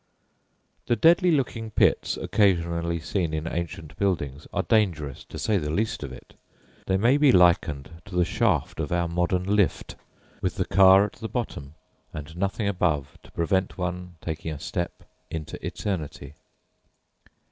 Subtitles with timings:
[0.87, 6.01] The deadly looking pits occasionally seen in ancient buildings are dangerous, to say the least
[6.01, 6.33] of it.
[6.87, 9.95] They may be likened to the shaft of our modern lift,
[10.41, 11.75] with the car at the bottom
[12.15, 16.33] and nothing above to prevent one from taking a step into eternity!